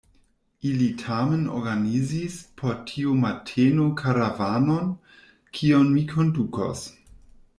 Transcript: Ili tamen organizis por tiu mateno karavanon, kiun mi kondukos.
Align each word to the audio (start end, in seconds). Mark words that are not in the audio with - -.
Ili 0.67 0.85
tamen 1.01 1.43
organizis 1.57 2.37
por 2.61 2.79
tiu 2.91 3.13
mateno 3.25 3.85
karavanon, 4.01 4.89
kiun 5.59 5.89
mi 5.99 6.05
kondukos. 6.15 6.85